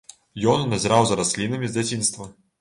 Ён 0.53 0.63
назіраў 0.71 1.05
за 1.09 1.17
раслінамі 1.19 1.69
з 1.73 1.77
дзяцінства. 1.77 2.29